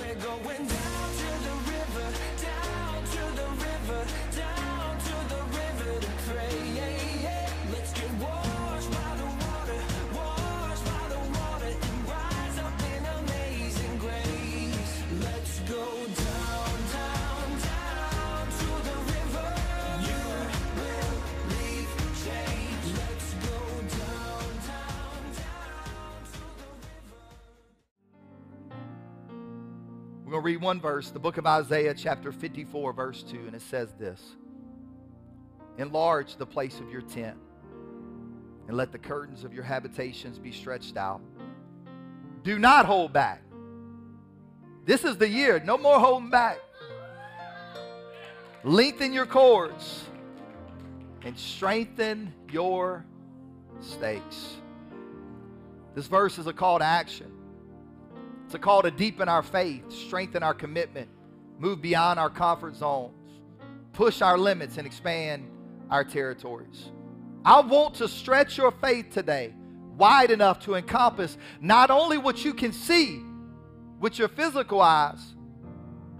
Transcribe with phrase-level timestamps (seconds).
[0.00, 0.77] We're going down
[30.38, 33.62] going to read one verse, the book of Isaiah, chapter 54, verse 2, and it
[33.62, 34.36] says this
[35.78, 37.36] Enlarge the place of your tent,
[38.68, 41.20] and let the curtains of your habitations be stretched out.
[42.44, 43.42] Do not hold back.
[44.84, 46.58] This is the year, no more holding back.
[48.62, 50.04] Lengthen your cords
[51.22, 53.04] and strengthen your
[53.80, 54.54] stakes.
[55.96, 57.32] This verse is a call to action.
[58.48, 61.10] It's a call to deepen our faith, strengthen our commitment,
[61.58, 63.42] move beyond our comfort zones,
[63.92, 65.46] push our limits, and expand
[65.90, 66.90] our territories.
[67.44, 69.52] I want to stretch your faith today
[69.98, 73.22] wide enough to encompass not only what you can see
[74.00, 75.34] with your physical eyes,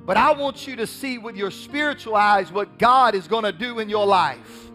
[0.05, 3.53] but I want you to see with your spiritual eyes what God is going to
[3.53, 4.71] do in your life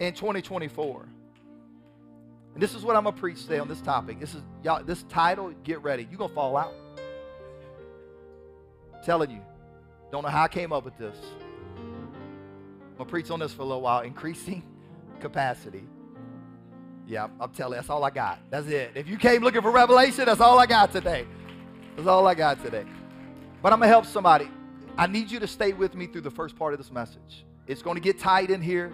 [0.00, 1.06] in 2024.
[2.54, 4.20] And this is what I'm gonna preach today on this topic.
[4.20, 4.82] This is y'all.
[4.82, 6.06] This title, get ready.
[6.10, 6.74] You're gonna fall out.
[9.04, 9.40] telling you,
[10.12, 11.16] don't know how I came up with this.
[11.76, 14.00] I'm gonna preach on this for a little while.
[14.02, 14.62] Increasing
[15.20, 15.84] capacity.
[17.06, 18.38] Yeah, I'm telling you, that's all I got.
[18.50, 18.92] That's it.
[18.94, 21.26] If you came looking for revelation, that's all I got today.
[21.96, 22.84] That's all I got today.
[23.60, 24.48] But I'm gonna help somebody.
[24.96, 27.44] I need you to stay with me through the first part of this message.
[27.66, 28.92] It's gonna get tight in here.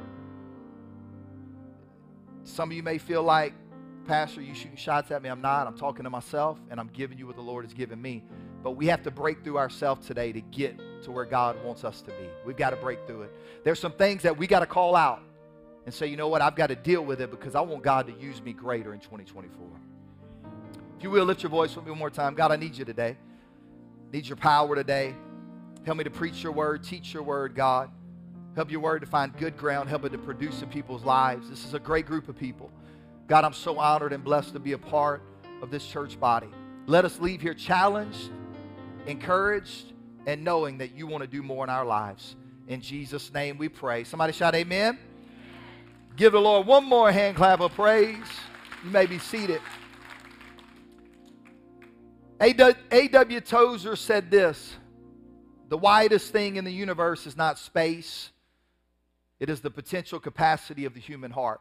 [2.49, 3.53] Some of you may feel like,
[4.07, 5.29] Pastor, you shooting shots at me.
[5.29, 5.67] I'm not.
[5.67, 8.25] I'm talking to myself, and I'm giving you what the Lord has given me.
[8.63, 12.01] But we have to break through ourselves today to get to where God wants us
[12.03, 12.29] to be.
[12.47, 13.33] We've got to break through it.
[13.65, 15.21] There's some things that we got to call out
[15.85, 16.41] and say, you know what?
[16.41, 19.01] I've got to deal with it because I want God to use me greater in
[19.01, 19.67] 2024.
[20.97, 22.35] If you will, lift your voice with me one more time.
[22.35, 23.17] God, I need you today.
[24.11, 25.15] Need your power today.
[25.85, 27.91] Help me to preach your word, teach your word, God.
[28.55, 29.89] Help your word to find good ground.
[29.89, 31.49] Help it to produce in people's lives.
[31.49, 32.71] This is a great group of people.
[33.27, 35.23] God, I'm so honored and blessed to be a part
[35.63, 36.49] of this church body.
[36.87, 38.31] Let us leave here challenged,
[39.07, 39.93] encouraged,
[40.27, 42.37] and knowing that you want to do more in our lives.
[42.67, 44.05] In Jesus' name we pray.
[44.05, 44.99] Somebody shout, Amen.
[46.17, 48.17] Give the Lord one more hand clap of praise.
[48.85, 49.61] You may be seated.
[52.41, 53.41] A.W.
[53.41, 54.75] Tozer said this
[55.69, 58.31] The widest thing in the universe is not space,
[59.41, 61.61] it is the potential capacity of the human heart.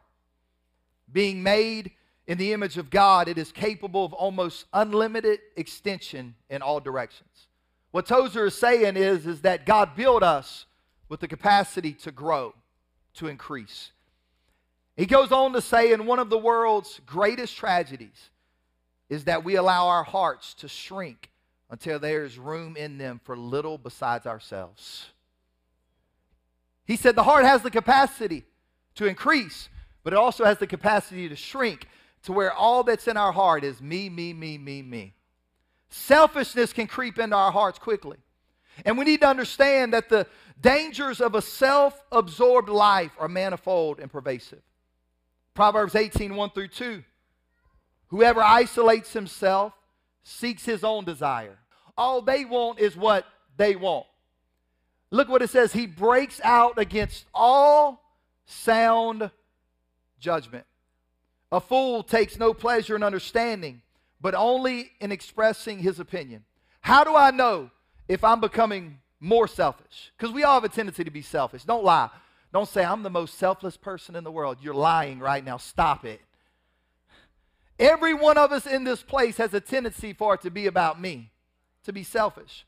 [1.10, 1.92] Being made
[2.26, 7.48] in the image of God, it is capable of almost unlimited extension in all directions.
[7.90, 10.66] What Tozer is saying is, is that God built us
[11.08, 12.54] with the capacity to grow,
[13.14, 13.92] to increase.
[14.96, 18.30] He goes on to say, in one of the world's greatest tragedies
[19.08, 21.30] is that we allow our hearts to shrink
[21.70, 25.06] until there is room in them for little besides ourselves.
[26.88, 28.44] He said the heart has the capacity
[28.94, 29.68] to increase,
[30.02, 31.86] but it also has the capacity to shrink
[32.22, 35.12] to where all that's in our heart is me, me, me, me, me.
[35.90, 38.16] Selfishness can creep into our hearts quickly.
[38.86, 40.26] And we need to understand that the
[40.62, 44.62] dangers of a self absorbed life are manifold and pervasive.
[45.52, 47.04] Proverbs 18 1 through 2.
[48.08, 49.74] Whoever isolates himself
[50.22, 51.58] seeks his own desire.
[51.98, 53.26] All they want is what
[53.58, 54.06] they want.
[55.10, 55.72] Look what it says.
[55.72, 58.02] He breaks out against all
[58.46, 59.30] sound
[60.20, 60.64] judgment.
[61.50, 63.82] A fool takes no pleasure in understanding,
[64.20, 66.44] but only in expressing his opinion.
[66.80, 67.70] How do I know
[68.06, 70.12] if I'm becoming more selfish?
[70.16, 71.64] Because we all have a tendency to be selfish.
[71.64, 72.10] Don't lie.
[72.52, 74.58] Don't say, I'm the most selfless person in the world.
[74.60, 75.56] You're lying right now.
[75.56, 76.20] Stop it.
[77.78, 81.00] Every one of us in this place has a tendency for it to be about
[81.00, 81.30] me,
[81.84, 82.66] to be selfish.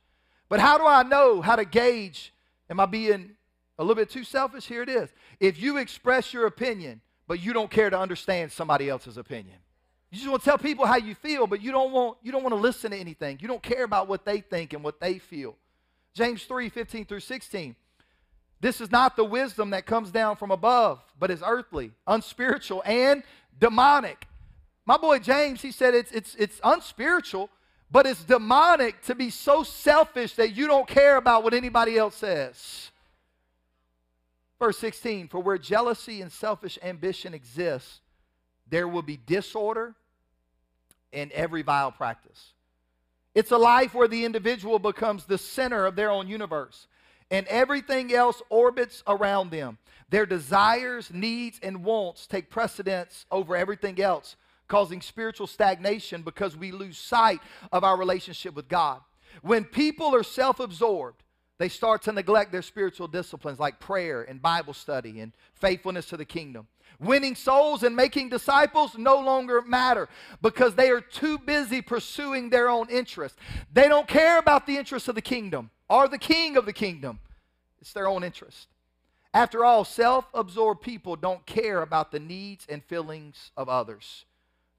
[0.49, 2.33] But how do I know how to gauge?
[2.71, 3.33] Am I being
[3.79, 4.67] a little bit too selfish?
[4.67, 5.11] Here it is.
[5.41, 9.57] If you express your opinion, but you don't care to understand somebody else's opinion.
[10.11, 12.43] You just want to tell people how you feel, but you don't want you don't
[12.43, 13.39] want to listen to anything.
[13.41, 15.57] You don't care about what they think and what they feel.
[16.15, 17.77] James 3, 15 through 16.
[18.61, 23.23] This is not the wisdom that comes down from above, but is earthly, unspiritual, and
[23.59, 24.27] demonic.
[24.85, 27.49] My boy James, he said it's, it's, it's unspiritual,
[27.91, 32.17] but it's demonic to be so selfish that you don't care about what anybody else
[32.17, 32.91] says.
[34.59, 38.01] Verse 16 For where jealousy and selfish ambition exist,
[38.69, 39.95] there will be disorder
[41.13, 42.53] and every vile practice.
[43.35, 46.87] It's a life where the individual becomes the center of their own universe
[47.31, 49.79] and everything else orbits around them.
[50.11, 54.35] Their desires, needs, and wants take precedence over everything else,
[54.71, 57.41] causing spiritual stagnation because we lose sight
[57.73, 59.01] of our relationship with God.
[59.43, 61.23] When people are self absorbed,
[61.59, 66.17] they start to neglect their spiritual disciplines like prayer and Bible study and faithfulness to
[66.17, 66.69] the kingdom.
[66.99, 70.09] Winning souls and making disciples no longer matter
[70.41, 73.39] because they are too busy pursuing their own interests.
[73.73, 77.19] They don't care about the interests of the kingdom or the king of the kingdom,
[77.81, 78.69] it's their own interest.
[79.35, 84.25] After all, self absorbed people don't care about the needs and feelings of others.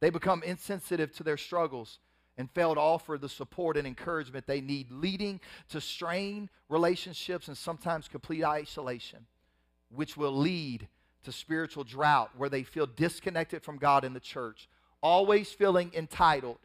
[0.02, 2.00] They become insensitive to their struggles
[2.38, 5.40] and fail to offer the support and encouragement they need, leading
[5.70, 9.28] to strained relationships and sometimes complete isolation,
[9.90, 10.88] which will lead
[11.24, 14.68] to spiritual drought where they feel disconnected from God and the church,
[15.02, 16.58] always feeling entitled,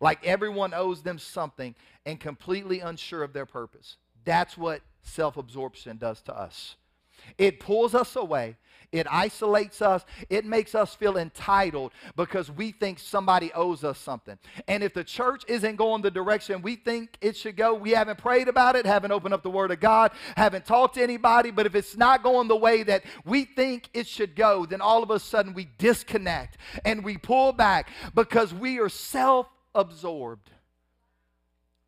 [0.00, 1.74] like everyone owes them something,
[2.04, 3.96] and completely unsure of their purpose.
[4.24, 6.76] That's what self absorption does to us.
[7.36, 8.56] It pulls us away.
[8.90, 10.04] It isolates us.
[10.30, 14.38] It makes us feel entitled because we think somebody owes us something.
[14.66, 18.16] And if the church isn't going the direction we think it should go, we haven't
[18.16, 21.50] prayed about it, haven't opened up the Word of God, haven't talked to anybody.
[21.50, 25.02] But if it's not going the way that we think it should go, then all
[25.02, 30.50] of a sudden we disconnect and we pull back because we are self absorbed.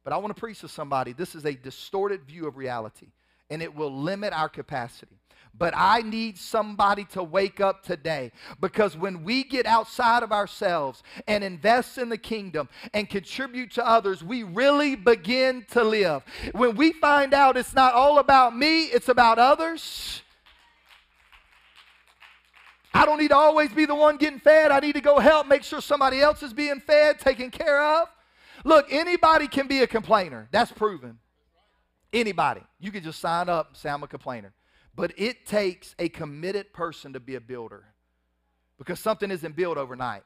[0.05, 3.09] But I want to preach to somebody this is a distorted view of reality,
[3.51, 5.17] and it will limit our capacity.
[5.57, 11.03] But I need somebody to wake up today because when we get outside of ourselves
[11.27, 16.23] and invest in the kingdom and contribute to others, we really begin to live.
[16.53, 20.23] When we find out it's not all about me, it's about others.
[22.95, 24.71] I don't need to always be the one getting fed.
[24.71, 28.09] I need to go help make sure somebody else is being fed, taken care of.
[28.65, 30.49] Look, anybody can be a complainer.
[30.51, 31.19] That's proven.
[32.13, 32.63] Anybody.
[32.79, 34.53] You can just sign up and say, I'm a complainer.
[34.95, 37.85] But it takes a committed person to be a builder
[38.79, 40.23] because something isn't built overnight.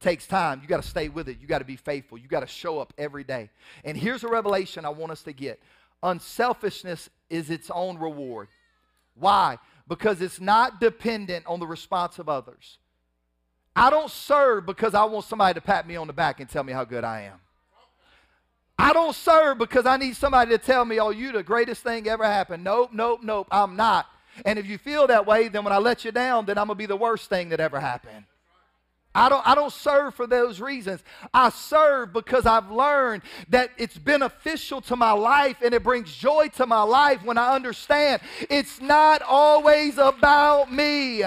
[0.00, 0.60] It takes time.
[0.60, 1.38] You got to stay with it.
[1.40, 2.18] You got to be faithful.
[2.18, 3.50] You got to show up every day.
[3.84, 5.60] And here's a revelation I want us to get
[6.02, 8.48] unselfishness is its own reward.
[9.14, 9.58] Why?
[9.88, 12.78] Because it's not dependent on the response of others.
[13.74, 16.64] I don't serve because I want somebody to pat me on the back and tell
[16.64, 17.40] me how good I am.
[18.78, 22.06] I don't serve because I need somebody to tell me, oh, you the greatest thing
[22.08, 22.62] ever happened.
[22.62, 24.06] Nope, nope, nope, I'm not.
[24.44, 26.76] And if you feel that way, then when I let you down, then I'm going
[26.76, 28.24] to be the worst thing that ever happened.
[29.14, 31.02] I don't, I don't serve for those reasons.
[31.32, 36.48] I serve because I've learned that it's beneficial to my life and it brings joy
[36.56, 38.20] to my life when I understand
[38.50, 41.22] it's not always about me.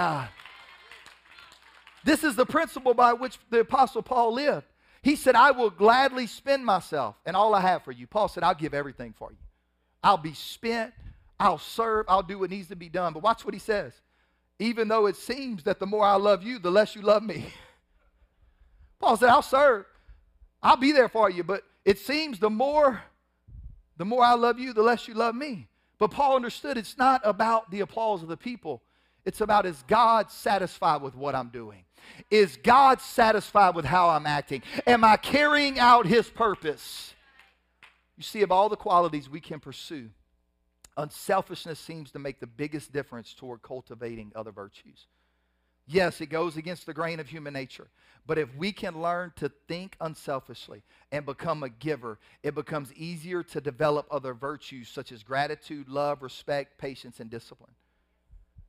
[2.03, 4.67] This is the principle by which the Apostle Paul lived.
[5.01, 8.07] He said, I will gladly spend myself and all I have for you.
[8.07, 9.37] Paul said, I'll give everything for you.
[10.03, 10.93] I'll be spent.
[11.39, 12.05] I'll serve.
[12.09, 13.13] I'll do what needs to be done.
[13.13, 13.93] But watch what he says.
[14.59, 17.45] Even though it seems that the more I love you, the less you love me.
[18.99, 19.85] Paul said, I'll serve.
[20.61, 21.43] I'll be there for you.
[21.43, 23.01] But it seems the more,
[23.95, 25.67] the more I love you, the less you love me.
[25.97, 28.81] But Paul understood it's not about the applause of the people.
[29.25, 31.83] It's about is God satisfied with what I'm doing?
[32.29, 34.63] Is God satisfied with how I'm acting?
[34.85, 37.13] Am I carrying out His purpose?
[38.17, 40.09] You see, of all the qualities we can pursue,
[40.97, 45.07] unselfishness seems to make the biggest difference toward cultivating other virtues.
[45.87, 47.87] Yes, it goes against the grain of human nature.
[48.27, 53.41] But if we can learn to think unselfishly and become a giver, it becomes easier
[53.41, 57.71] to develop other virtues such as gratitude, love, respect, patience, and discipline.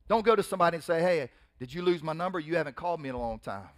[0.08, 2.40] Don't go to somebody and say, hey, did you lose my number?
[2.40, 3.68] You haven't called me in a long time.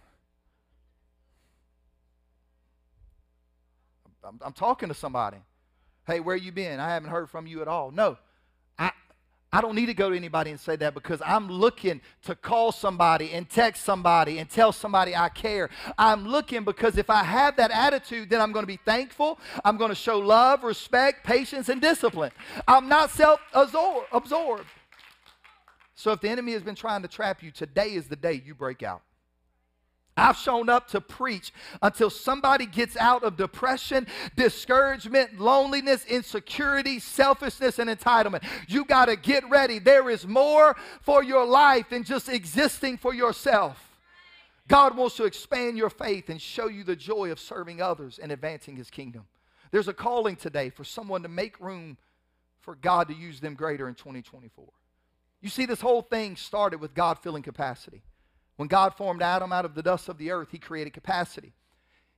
[4.23, 5.37] I'm, I'm talking to somebody.
[6.07, 6.79] Hey, where you been?
[6.79, 7.91] I haven't heard from you at all.
[7.91, 8.17] No,
[8.79, 8.91] I,
[9.51, 12.71] I don't need to go to anybody and say that because I'm looking to call
[12.71, 15.69] somebody and text somebody and tell somebody I care.
[15.97, 19.39] I'm looking because if I have that attitude, then I'm going to be thankful.
[19.65, 22.31] I'm going to show love, respect, patience, and discipline.
[22.65, 24.67] I'm not self absorbed.
[25.95, 28.55] So if the enemy has been trying to trap you, today is the day you
[28.55, 29.01] break out.
[30.15, 37.79] I've shown up to preach until somebody gets out of depression, discouragement, loneliness, insecurity, selfishness,
[37.79, 38.43] and entitlement.
[38.67, 39.79] You got to get ready.
[39.79, 43.89] There is more for your life than just existing for yourself.
[44.67, 48.31] God wants to expand your faith and show you the joy of serving others and
[48.31, 49.25] advancing his kingdom.
[49.71, 51.97] There's a calling today for someone to make room
[52.61, 54.65] for God to use them greater in 2024.
[55.43, 58.01] You see, this whole thing started with God filling capacity.
[58.55, 61.51] When God formed Adam out of the dust of the earth, he created capacity.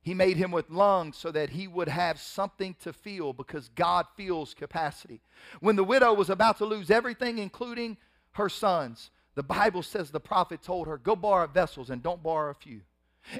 [0.00, 4.06] He made him with lungs so that he would have something to feel because God
[4.16, 5.22] feels capacity.
[5.58, 7.96] When the widow was about to lose everything, including
[8.34, 12.52] her sons, the Bible says the prophet told her, Go borrow vessels and don't borrow
[12.52, 12.82] a few.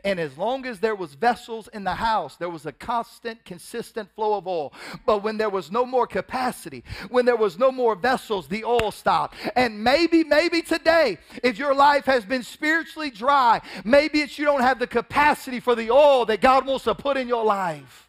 [0.04, 4.10] And as long as there was vessels in the house, there was a constant, consistent
[4.14, 4.72] flow of oil.
[5.04, 8.90] But when there was no more capacity, when there was no more vessels, the oil
[8.90, 9.36] stopped.
[9.54, 14.62] And maybe, maybe today, if your life has been spiritually dry, maybe it's you don't
[14.62, 18.08] have the capacity for the oil that God wants to put in your life.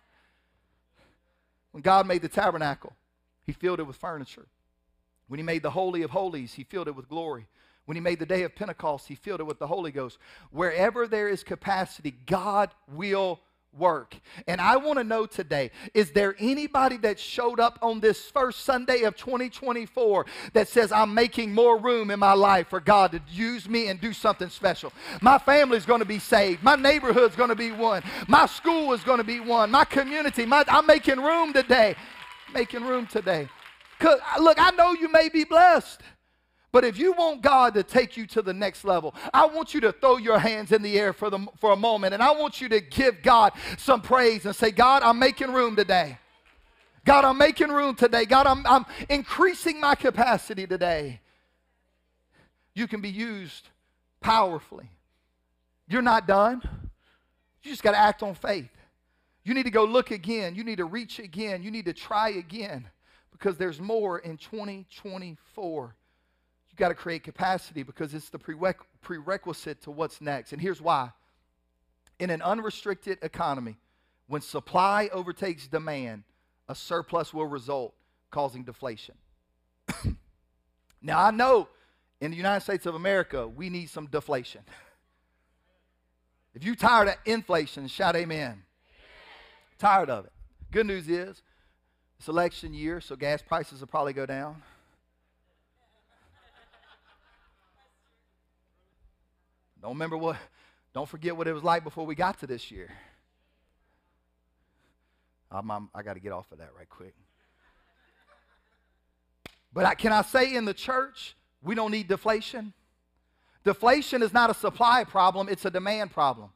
[1.71, 2.93] When God made the tabernacle,
[3.45, 4.47] He filled it with furniture.
[5.27, 7.45] When He made the Holy of Holies, He filled it with glory.
[7.87, 10.17] When he made the day of Pentecost, he filled it with the Holy Ghost.
[10.51, 13.39] Wherever there is capacity, God will
[13.77, 14.17] work.
[14.45, 18.65] And I want to know today is there anybody that showed up on this first
[18.65, 23.21] Sunday of 2024 that says, I'm making more room in my life for God to
[23.31, 24.91] use me and do something special?
[25.21, 26.63] My family's going to be saved.
[26.63, 28.03] My neighborhood's going to be one.
[28.27, 29.71] My school is going to be won.
[29.71, 31.95] My community, my, I'm making room today.
[32.53, 33.47] Making room today.
[34.01, 36.01] Look, I know you may be blessed.
[36.77, 39.81] But if you want God to take you to the next level, I want you
[39.81, 42.61] to throw your hands in the air for, the, for a moment and I want
[42.61, 46.19] you to give God some praise and say, God, I'm making room today.
[47.03, 48.25] God, I'm making room today.
[48.25, 51.19] God, I'm, I'm increasing my capacity today.
[52.75, 53.69] You can be used
[54.21, 54.91] powerfully.
[55.89, 56.61] You're not done.
[57.63, 58.69] You just got to act on faith.
[59.43, 60.53] You need to go look again.
[60.53, 61.63] You need to reach again.
[61.63, 62.87] You need to try again
[63.31, 65.95] because there's more in 2024
[66.77, 70.53] You've got to create capacity because it's the prerequisite to what's next.
[70.53, 71.09] And here's why.
[72.19, 73.77] In an unrestricted economy,
[74.27, 76.21] when supply overtakes demand,
[76.69, 77.95] a surplus will result,
[78.29, 79.15] causing deflation.
[81.01, 81.67] now, I know
[82.21, 84.61] in the United States of America, we need some deflation.
[86.53, 88.39] If you're tired of inflation, shout amen.
[88.39, 88.63] amen.
[89.77, 90.31] Tired of it.
[90.71, 91.43] Good news is,
[92.17, 94.63] it's election year, so gas prices will probably go down.
[99.81, 100.37] Don't remember what,
[100.93, 102.91] don't forget what it was like before we got to this year.
[105.51, 107.13] Ah, I'm, I'm, i got to get off of that right quick.
[109.73, 112.73] But I, can I say in the church, we don't need deflation?
[113.63, 116.49] Deflation is not a supply problem, it's a demand problem.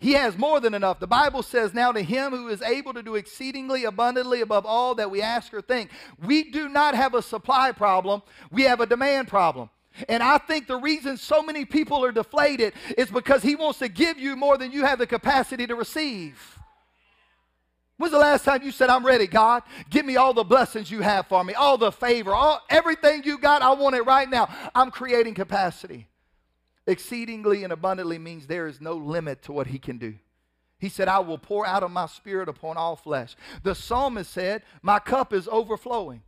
[0.00, 1.00] He has more than enough.
[1.00, 4.94] The Bible says, Now to him who is able to do exceedingly abundantly above all
[4.94, 5.90] that we ask or think.
[6.24, 9.70] We do not have a supply problem, we have a demand problem.
[10.08, 13.88] And I think the reason so many people are deflated is because he wants to
[13.88, 16.58] give you more than you have the capacity to receive.
[17.96, 19.64] When's the last time you said, I'm ready, God?
[19.90, 23.38] Give me all the blessings you have for me, all the favor, all, everything you
[23.38, 24.48] got, I want it right now.
[24.72, 26.06] I'm creating capacity.
[26.86, 30.14] Exceedingly and abundantly means there is no limit to what he can do.
[30.78, 33.34] He said, I will pour out of my spirit upon all flesh.
[33.64, 36.22] The psalmist said, My cup is overflowing.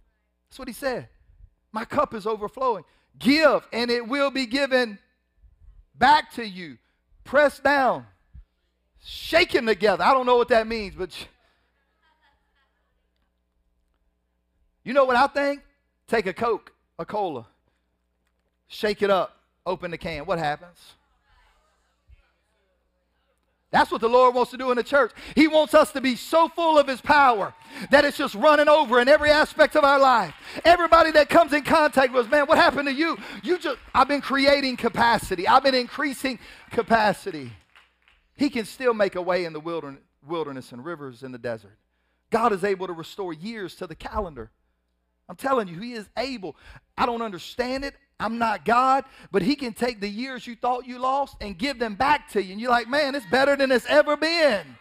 [0.49, 1.09] That's what he said.
[1.71, 2.85] My cup is overflowing.
[3.21, 4.99] Give, and it will be given
[5.95, 6.79] back to you.
[7.23, 8.07] Pressed down,
[9.05, 10.03] shaken together.
[10.03, 11.11] I don't know what that means, but
[14.83, 15.61] you know what I think?
[16.09, 17.47] Take a Coke, a cola,
[18.67, 20.25] shake it up, open the can.
[20.25, 20.79] What happens?
[23.71, 25.12] That's what the Lord wants to do in the church.
[25.37, 27.55] He wants us to be so full of His power
[27.91, 30.35] that it's just running over in every aspect of our life.
[30.65, 33.17] Everybody that comes in contact with us, man, what happened to you?
[33.45, 37.53] You just, I've been creating capacity, I've been increasing capacity.
[38.37, 41.79] He can still make a way in the wilderness, wilderness and rivers in the desert.
[42.31, 44.50] God is able to restore years to the calendar.
[45.29, 46.57] I'm telling you, He is able.
[46.99, 47.95] I don't understand it.
[48.21, 51.79] I'm not God, but He can take the years you thought you lost and give
[51.79, 52.53] them back to you.
[52.53, 54.77] And you're like, man, it's better than it's ever been.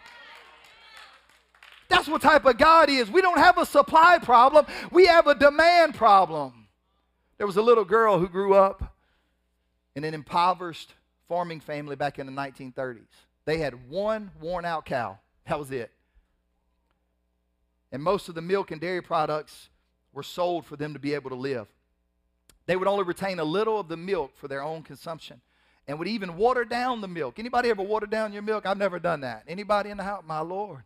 [1.87, 3.09] That's what type of God He is.
[3.09, 6.67] We don't have a supply problem, we have a demand problem.
[7.37, 8.95] There was a little girl who grew up
[9.95, 10.93] in an impoverished
[11.29, 13.07] farming family back in the 1930s.
[13.45, 15.19] They had one worn out cow.
[15.47, 15.89] That was it.
[17.91, 19.69] And most of the milk and dairy products
[20.13, 21.67] were sold for them to be able to live.
[22.69, 25.41] They would only retain a little of the milk for their own consumption
[25.87, 27.39] and would even water down the milk.
[27.39, 28.67] Anybody ever water down your milk?
[28.67, 29.41] I've never done that.
[29.47, 30.21] Anybody in the house?
[30.23, 30.83] My Lord.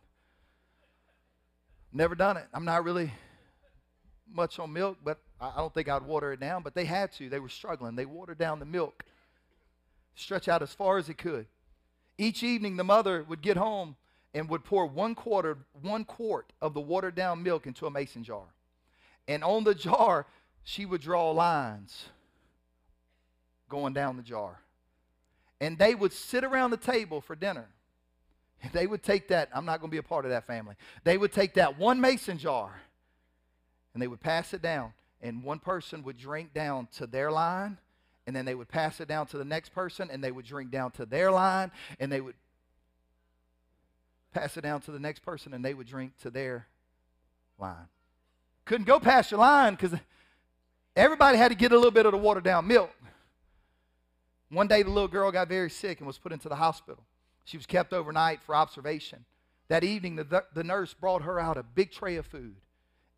[1.92, 2.46] Never done it.
[2.54, 3.12] I'm not really
[4.32, 6.62] much on milk, but I don't think I'd water it down.
[6.62, 7.28] But they had to.
[7.28, 7.96] They were struggling.
[7.96, 9.04] They watered down the milk,
[10.14, 11.44] stretch out as far as it could.
[12.16, 13.96] Each evening, the mother would get home
[14.32, 18.24] and would pour one quarter, one quart of the watered down milk into a mason
[18.24, 18.54] jar.
[19.28, 20.24] And on the jar,
[20.64, 22.06] she would draw lines
[23.68, 24.60] going down the jar.
[25.60, 27.66] and they would sit around the table for dinner.
[28.72, 30.74] They would take that, I'm not going to be a part of that family.
[31.04, 32.80] They would take that one mason jar
[33.92, 34.92] and they would pass it down,
[35.22, 37.78] and one person would drink down to their line,
[38.26, 40.72] and then they would pass it down to the next person, and they would drink
[40.72, 42.34] down to their line, and they would
[44.32, 46.66] pass it down to the next person, and they would drink to their
[47.56, 47.86] line.
[48.64, 49.96] Couldn't go past your line because
[50.96, 52.90] everybody had to get a little bit of the watered down milk.
[54.50, 57.02] One day, the little girl got very sick and was put into the hospital.
[57.44, 59.24] She was kept overnight for observation.
[59.68, 62.56] That evening, the, the nurse brought her out a big tray of food.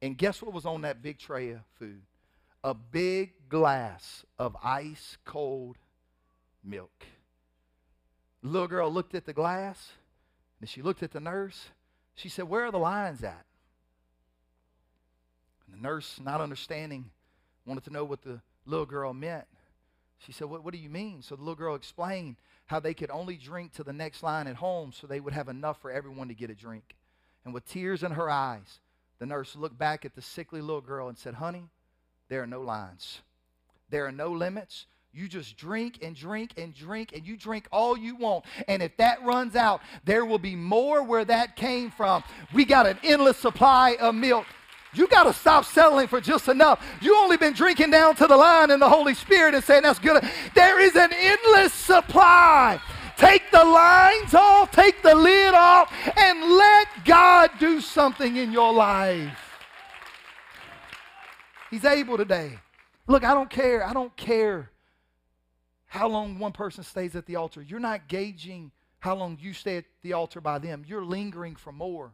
[0.01, 2.03] And guess what was on that big tray of food?
[2.63, 5.77] A big glass of ice cold
[6.65, 7.05] milk.
[8.43, 9.93] The little girl looked at the glass,
[10.61, 11.71] and she looked at the nurse.
[12.15, 13.45] She said, Where are the lines at?
[15.67, 17.11] And the nurse, not understanding,
[17.67, 19.45] wanted to know what the little girl meant.
[20.19, 21.23] She said, what, what do you mean?
[21.23, 24.57] So the little girl explained how they could only drink to the next line at
[24.57, 26.97] home so they would have enough for everyone to get a drink.
[27.45, 28.81] And with tears in her eyes,
[29.19, 31.69] the nurse looked back at the sickly little girl and said, Honey,
[32.29, 33.21] there are no lines.
[33.89, 34.87] There are no limits.
[35.13, 38.45] You just drink and drink and drink, and you drink all you want.
[38.69, 42.23] And if that runs out, there will be more where that came from.
[42.53, 44.45] We got an endless supply of milk.
[44.95, 46.85] You got to stop settling for just enough.
[47.01, 49.99] You only been drinking down to the line in the Holy Spirit and saying that's
[49.99, 50.25] good.
[50.55, 52.81] There is an endless supply.
[53.17, 58.73] Take the lines off, take the lid off, and let God do something in your
[58.73, 59.39] life.
[61.71, 62.59] He's able today.
[63.07, 63.87] Look, I don't care.
[63.87, 64.71] I don't care
[65.87, 67.63] how long one person stays at the altar.
[67.63, 70.85] You're not gauging how long you stay at the altar by them.
[70.87, 72.13] You're lingering for more.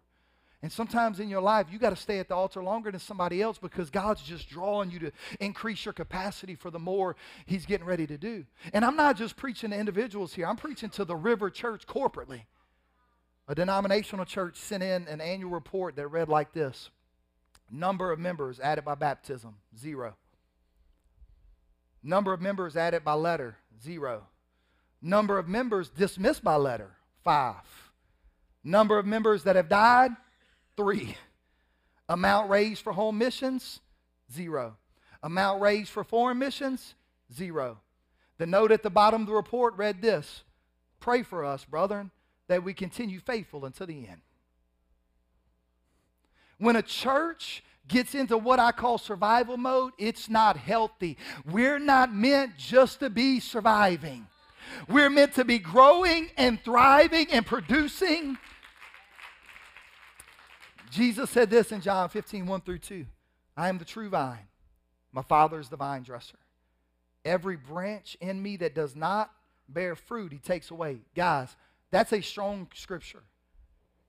[0.63, 3.43] And sometimes in your life, you got to stay at the altar longer than somebody
[3.43, 7.17] else because God's just drawing you to increase your capacity for the more
[7.47, 8.45] He's getting ready to do.
[8.73, 12.43] And I'm not just preaching to individuals here, I'm preaching to the River Church corporately.
[13.49, 16.91] A denominational church sent in an annual report that read like this
[17.69, 20.15] Number of members added by baptism, zero.
[22.05, 24.27] Number of members added by letter, zero.
[25.01, 26.91] Number of members dismissed by letter,
[27.25, 27.93] five.
[28.63, 30.13] Number of members that have died,
[30.77, 31.17] Three.
[32.09, 33.81] Amount raised for home missions?
[34.33, 34.77] Zero.
[35.23, 36.95] Amount raised for foreign missions?
[37.33, 37.79] Zero.
[38.39, 40.45] The note at the bottom of the report read this
[41.01, 42.11] Pray for us, brethren,
[42.49, 44.21] that we continue faithful until the end.
[46.59, 51.17] When a church gets into what I call survival mode, it's not healthy.
[51.51, 54.27] We're not meant just to be surviving.
[54.89, 58.39] We're meant to be growing and thriving and producing
[60.93, 63.07] Jesus said this in John 15, 1 through 2.
[63.57, 64.47] I am the true vine.
[65.11, 66.37] My Father is the vine dresser.
[67.25, 69.31] Every branch in me that does not
[69.69, 70.99] bear fruit, he takes away.
[71.17, 71.57] Guys,
[71.91, 73.23] that's a strong scripture.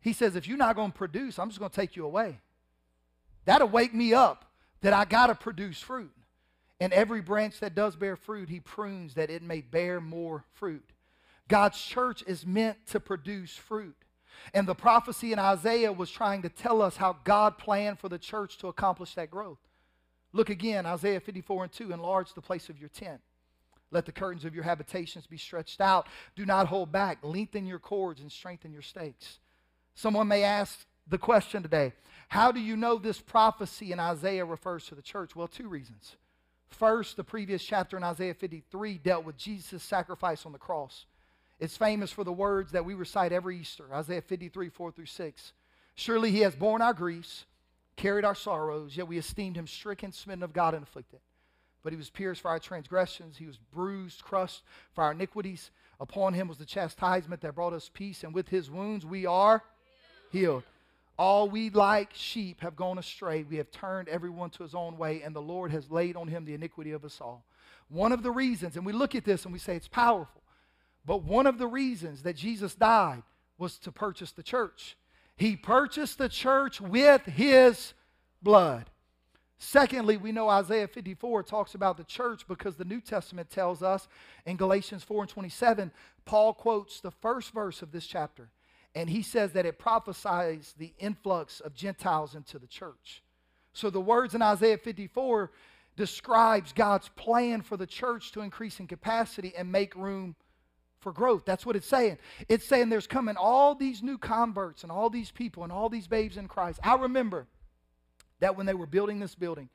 [0.01, 2.39] He says, if you're not going to produce, I'm just going to take you away.
[3.45, 6.11] That'll wake me up that I got to produce fruit.
[6.81, 10.89] And every branch that does bear fruit, he prunes that it may bear more fruit.
[11.47, 13.95] God's church is meant to produce fruit.
[14.53, 18.19] And the prophecy in Isaiah was trying to tell us how God planned for the
[18.19, 19.59] church to accomplish that growth.
[20.31, 23.21] Look again, Isaiah 54 and 2 enlarge the place of your tent.
[23.91, 26.07] Let the curtains of your habitations be stretched out.
[26.35, 27.19] Do not hold back.
[27.21, 29.39] Lengthen your cords and strengthen your stakes.
[29.93, 31.93] Someone may ask the question today
[32.29, 35.35] how do you know this prophecy in Isaiah refers to the church?
[35.35, 36.15] Well, two reasons.
[36.69, 41.05] First, the previous chapter in Isaiah 53 dealt with Jesus' sacrifice on the cross.
[41.63, 45.53] It's famous for the words that we recite every Easter Isaiah 53, 4 through 6.
[45.95, 47.45] Surely he has borne our griefs,
[47.95, 51.21] carried our sorrows, yet we esteemed him stricken, smitten of God, and afflicted.
[51.81, 55.71] But he was pierced for our transgressions, he was bruised, crushed for our iniquities.
[56.01, 59.63] Upon him was the chastisement that brought us peace, and with his wounds we are
[60.33, 60.63] healed.
[61.17, 63.43] All we like sheep have gone astray.
[63.43, 66.43] We have turned everyone to his own way, and the Lord has laid on him
[66.43, 67.45] the iniquity of us all.
[67.87, 70.42] One of the reasons, and we look at this and we say it's powerful.
[71.05, 73.23] But one of the reasons that Jesus died
[73.57, 74.97] was to purchase the church.
[75.35, 77.93] He purchased the church with his
[78.41, 78.89] blood.
[79.57, 84.07] Secondly, we know Isaiah 54 talks about the church because the New Testament tells us
[84.45, 85.91] in Galatians 4 and 27,
[86.25, 88.49] Paul quotes the first verse of this chapter,
[88.93, 93.23] and he says that it prophesies the influx of Gentiles into the church.
[93.71, 95.51] So the words in Isaiah 54
[95.95, 100.35] describes God's plan for the church to increase in capacity and make room
[101.03, 101.43] for growth.
[101.45, 102.17] That's what it's saying.
[102.49, 106.07] It's saying there's coming all these new converts and all these people and all these
[106.07, 106.79] babes in Christ.
[106.83, 107.45] I remember
[108.39, 109.69] that when they were building this building,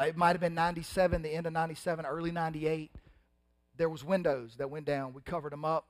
[0.00, 2.90] it might have been 97, the end of 97, early 98.
[3.76, 5.12] there was windows that went down.
[5.12, 5.86] We covered them up.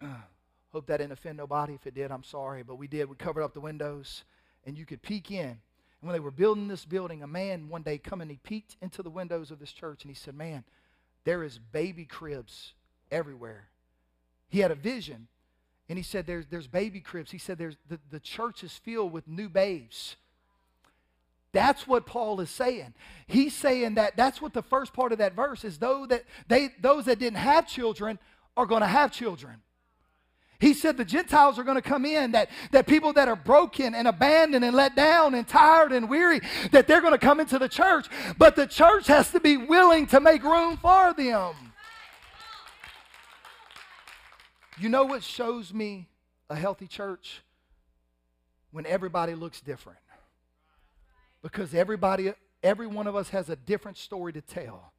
[0.72, 1.74] Hope that didn't offend nobody.
[1.74, 2.62] If it did, I'm sorry.
[2.62, 3.08] But we did.
[3.08, 4.24] We covered up the windows,
[4.64, 5.46] and you could peek in.
[5.46, 5.60] And
[6.02, 9.02] when they were building this building, a man one day come and he peeked into
[9.02, 10.64] the windows of this church, and he said, "Man,
[11.24, 12.74] there is baby cribs
[13.10, 13.68] everywhere."
[14.48, 15.28] He had a vision,
[15.88, 19.12] and he said, "There's there's baby cribs." He said, "There's the, the church is filled
[19.12, 20.16] with new babes."
[21.52, 22.92] That's what Paul is saying.
[23.26, 26.70] He's saying that that's what the first part of that verse is though that they
[26.80, 28.18] those that didn't have children
[28.56, 29.62] are going to have children.
[30.60, 33.94] He said the Gentiles are going to come in, that, that people that are broken
[33.94, 36.40] and abandoned and let down and tired and weary,
[36.72, 38.08] that they're going to come into the church.
[38.36, 41.54] But the church has to be willing to make room for them.
[44.80, 46.08] You know what shows me
[46.48, 47.42] a healthy church?
[48.70, 49.98] When everybody looks different.
[51.42, 54.92] Because everybody, every one of us has a different story to tell.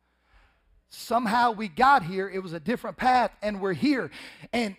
[0.89, 4.09] Somehow we got here, it was a different path, and we're here.
[4.51, 4.75] And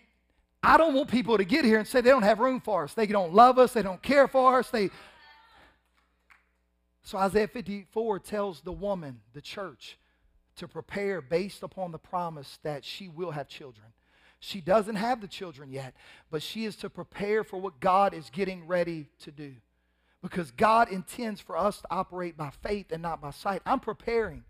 [0.62, 2.94] I don't want people to get here and say they don't have room for us.
[2.94, 3.72] They don't love us.
[3.72, 4.70] They don't care for us.
[4.70, 4.90] They.
[7.02, 9.98] So Isaiah 54 tells the woman, the church,
[10.56, 13.86] to prepare based upon the promise that she will have children.
[14.40, 15.94] She doesn't have the children yet,
[16.30, 19.52] but she is to prepare for what God is getting ready to do.
[20.22, 23.60] Because God intends for us to operate by faith and not by sight.
[23.66, 24.44] I'm preparing.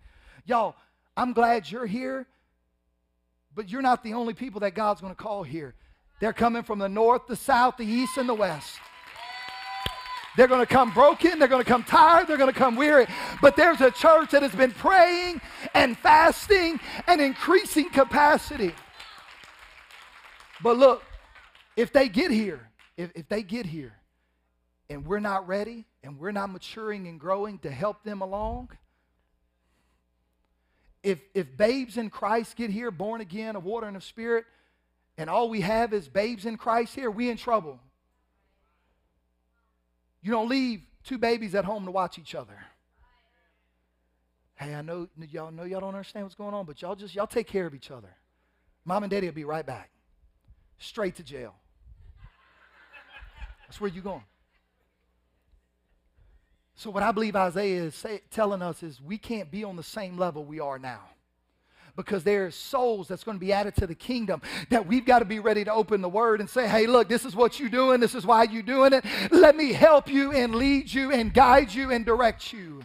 [0.44, 0.76] Y'all,
[1.16, 2.26] I'm glad you're here,
[3.54, 5.74] but you're not the only people that God's going to call here.
[6.20, 8.78] They're coming from the north, the south, the east, and the west.
[10.36, 11.38] They're going to come broken.
[11.40, 12.28] They're going to come tired.
[12.28, 13.06] They're going to come weary.
[13.42, 15.40] But there's a church that has been praying
[15.74, 18.72] and fasting and increasing capacity.
[20.62, 21.02] But look,
[21.76, 23.94] if they get here, if, if they get here
[24.88, 28.70] and we're not ready and we're not maturing and growing to help them along,
[31.02, 34.44] if, if babes in Christ get here, born again of water and of spirit,
[35.16, 37.80] and all we have is babes in Christ here, we in trouble.
[40.22, 42.58] You don't leave two babies at home to watch each other.
[44.56, 47.26] Hey, I know y'all know y'all don't understand what's going on, but y'all just y'all
[47.26, 48.14] take care of each other.
[48.84, 49.90] Mom and daddy will be right back.
[50.80, 51.54] Straight to jail.
[53.68, 54.24] That's where you're going.
[56.74, 59.82] So what I believe Isaiah is say, telling us is we can't be on the
[59.82, 61.02] same level we are now
[61.94, 64.40] because there's souls that's going to be added to the kingdom
[64.70, 67.26] that we've got to be ready to open the word and say, hey, look, this
[67.26, 68.00] is what you're doing.
[68.00, 69.04] This is why you're doing it.
[69.30, 72.82] Let me help you and lead you and guide you and direct you.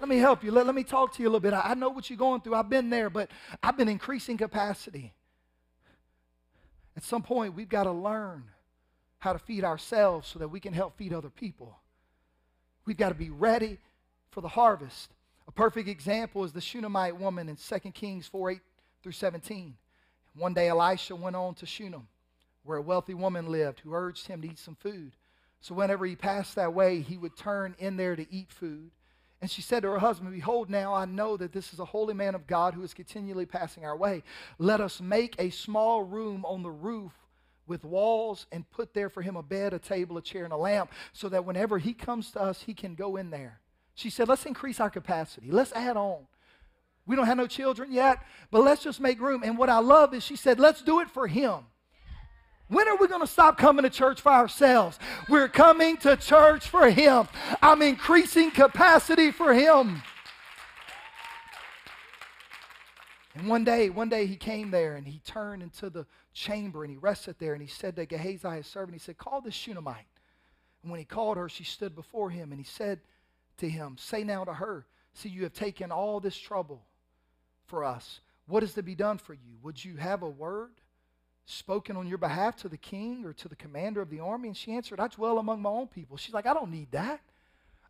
[0.00, 0.50] Let me help you.
[0.50, 1.52] Let, let me talk to you a little bit.
[1.52, 2.54] I, I know what you're going through.
[2.54, 3.30] I've been there, but
[3.62, 5.12] I've been increasing capacity.
[6.98, 8.42] At some point, we've got to learn
[9.20, 11.78] how to feed ourselves so that we can help feed other people.
[12.86, 13.78] We've got to be ready
[14.32, 15.12] for the harvest.
[15.46, 18.60] A perfect example is the Shunammite woman in 2 Kings 4 8
[19.00, 19.76] through 17.
[20.34, 22.08] One day Elisha went on to Shunem,
[22.64, 25.12] where a wealthy woman lived who urged him to eat some food.
[25.60, 28.90] So whenever he passed that way, he would turn in there to eat food.
[29.40, 32.14] And she said to her husband, Behold, now I know that this is a holy
[32.14, 34.24] man of God who is continually passing our way.
[34.58, 37.12] Let us make a small room on the roof
[37.68, 40.56] with walls and put there for him a bed, a table, a chair, and a
[40.56, 43.60] lamp, so that whenever he comes to us, he can go in there.
[43.94, 45.50] She said, let's increase our capacity.
[45.50, 46.26] Let's add on.
[47.06, 48.18] We don't have no children yet,
[48.50, 49.42] but let's just make room.
[49.44, 51.60] And what I love is she said, let's do it for him.
[52.68, 54.98] When are we going to stop coming to church for ourselves?
[55.28, 57.28] We're coming to church for him.
[57.62, 60.02] I'm increasing capacity for him.
[63.34, 66.90] And one day, one day he came there and he turned into the chamber and
[66.90, 70.06] he rested there and he said to Gehazi, his servant, he said, Call this Shunammite.
[70.82, 73.00] And when he called her, she stood before him and he said,
[73.58, 76.84] to him, Say now to her, See, you have taken all this trouble
[77.66, 78.20] for us.
[78.46, 79.58] What is to be done for you?
[79.62, 80.70] Would you have a word
[81.50, 84.48] spoken on your behalf to the king or to the commander of the army?
[84.48, 86.16] And she answered, I dwell among my own people.
[86.16, 87.20] She's like, I don't need that.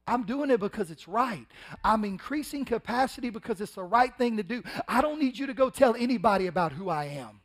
[0.07, 1.47] I'm doing it because it's right.
[1.85, 4.63] I'm increasing capacity because it's the right thing to do.
[4.87, 7.41] I don't need you to go tell anybody about who I am.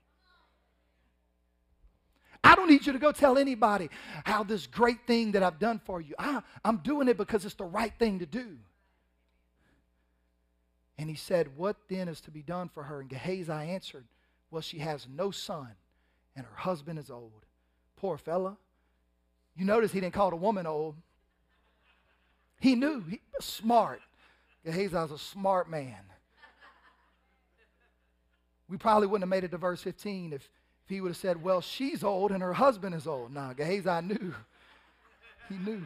[2.43, 3.89] I don't need you to go tell anybody
[4.25, 6.13] how this great thing that I've done for you.
[6.19, 8.57] I, I'm doing it because it's the right thing to do.
[10.97, 13.01] And he said, What then is to be done for her?
[13.01, 14.05] And Gehazi answered,
[14.51, 15.71] Well, she has no son,
[16.35, 17.45] and her husband is old.
[17.97, 18.57] Poor fella.
[19.55, 20.95] You notice he didn't call the woman old.
[22.59, 23.03] He knew.
[23.09, 24.01] He was smart.
[24.65, 25.99] Gehazi was a smart man.
[28.69, 30.49] We probably wouldn't have made it to verse 15 if
[30.83, 33.33] if he would have said, Well, she's old and her husband is old.
[33.33, 34.35] Nah, Gehazi knew.
[35.49, 35.83] He knew.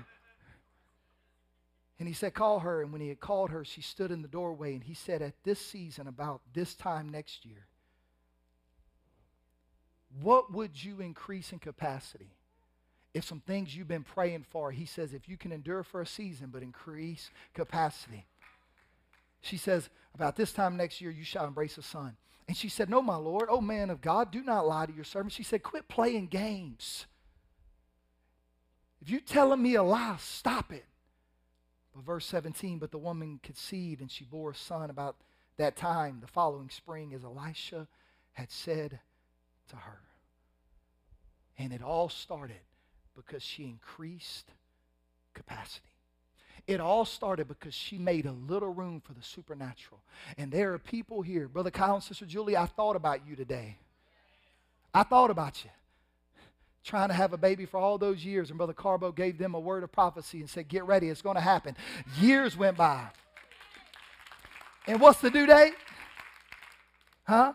[2.00, 2.82] And he said, Call her.
[2.82, 4.74] And when he had called her, she stood in the doorway.
[4.74, 7.68] And he said, At this season, about this time next year,
[10.22, 12.34] what would you increase in capacity?
[13.14, 16.06] If some things you've been praying for, he says, if you can endure for a
[16.06, 18.26] season but increase capacity.
[19.42, 22.18] She says, About this time next year, you shall embrace a son.
[22.48, 25.04] And she said, No, my Lord, oh man of God, do not lie to your
[25.04, 25.34] servant.
[25.34, 27.06] She said, Quit playing games.
[29.02, 30.86] If you're telling me a lie, stop it.
[31.96, 35.18] But verse 17, but the woman conceived and she bore a son about
[35.58, 37.88] that time, the following spring, as Elisha
[38.34, 39.00] had said
[39.70, 40.07] to her.
[41.58, 42.60] And it all started
[43.16, 44.52] because she increased
[45.34, 45.90] capacity.
[46.68, 50.02] It all started because she made a little room for the supernatural.
[50.38, 53.78] And there are people here, Brother Kyle and Sister Julie, I thought about you today.
[54.94, 55.70] I thought about you.
[56.84, 59.60] Trying to have a baby for all those years, and Brother Carbo gave them a
[59.60, 61.76] word of prophecy and said, Get ready, it's going to happen.
[62.20, 63.08] Years went by.
[64.88, 65.74] And what's the due date?
[67.26, 67.54] Huh?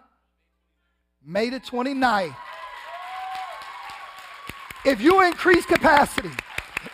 [1.25, 2.37] May the 29th.
[4.85, 6.31] If you increase capacity,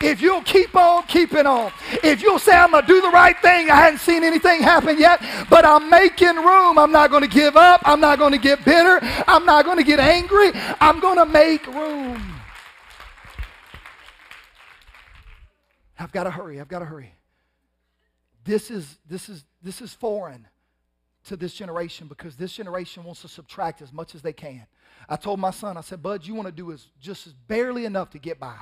[0.01, 1.71] if you'll keep on keeping on,
[2.03, 4.97] if you'll say, I'm going to do the right thing, I hadn't seen anything happen
[4.99, 6.77] yet, but I'm making room.
[6.77, 7.81] I'm not going to give up.
[7.83, 8.99] I'm not going to get bitter.
[9.27, 10.51] I'm not going to get angry.
[10.79, 12.35] I'm going to make room.
[15.97, 16.61] I've got to hurry.
[16.61, 17.13] I've got to hurry.
[18.45, 20.47] This is, this is, this is foreign
[21.25, 24.65] to this generation because this generation wants to subtract as much as they can.
[25.07, 27.85] I told my son, I said, Bud, you want to do is just as barely
[27.85, 28.57] enough to get by.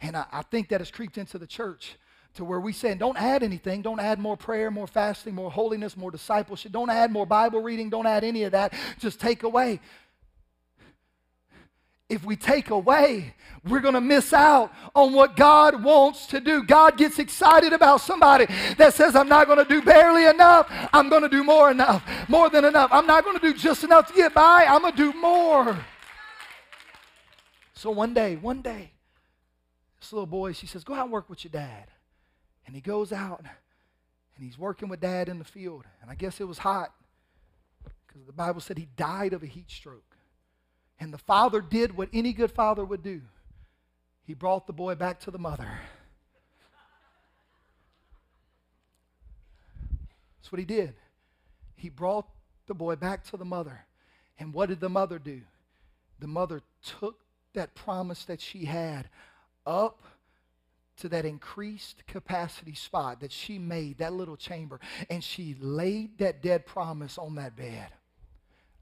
[0.00, 1.96] And I, I think that has creeped into the church
[2.34, 3.82] to where we say, don't add anything.
[3.82, 6.72] Don't add more prayer, more fasting, more holiness, more discipleship.
[6.72, 7.88] Don't add more Bible reading.
[7.88, 8.74] Don't add any of that.
[8.98, 9.80] Just take away
[12.08, 16.62] if we take away, we're going to miss out on what God wants to do.
[16.62, 18.46] God gets excited about somebody
[18.78, 20.68] that says, I'm not going to do barely enough.
[20.92, 22.90] I'm going to do more enough, more than enough.
[22.92, 24.66] I'm not going to do just enough to get by.
[24.68, 25.76] I'm going to do more.
[27.74, 28.92] So one day, one day,
[30.00, 31.88] this little boy, she says, Go out and work with your dad.
[32.66, 35.84] And he goes out and he's working with dad in the field.
[36.00, 36.92] And I guess it was hot
[38.06, 40.05] because the Bible said he died of a heat stroke.
[40.98, 43.22] And the father did what any good father would do
[44.26, 45.70] he brought the boy back to the mother.
[50.36, 50.94] That's what he did.
[51.76, 52.26] He brought
[52.66, 53.86] the boy back to the mother.
[54.38, 55.42] And what did the mother do?
[56.18, 57.20] The mother took
[57.54, 59.08] that promise that she had
[59.64, 60.02] up
[60.98, 66.42] to that increased capacity spot that she made, that little chamber, and she laid that
[66.42, 67.88] dead promise on that bed.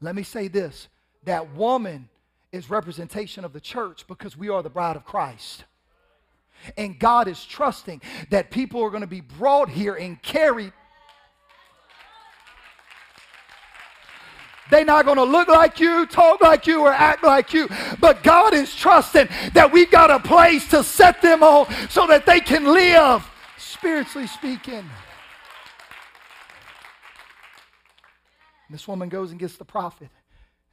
[0.00, 0.88] Let me say this
[1.24, 2.08] that woman
[2.52, 5.64] is representation of the church because we are the bride of Christ.
[6.76, 10.72] And God is trusting that people are going to be brought here and carried.
[14.70, 17.68] They're not going to look like you, talk like you, or act like you.
[18.00, 22.24] But God is trusting that we've got a place to set them on so that
[22.24, 24.88] they can live, spiritually speaking.
[28.70, 30.08] This woman goes and gets the prophet.